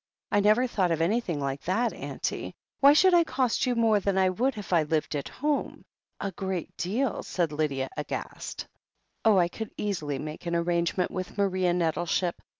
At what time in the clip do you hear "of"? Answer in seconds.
0.89-0.99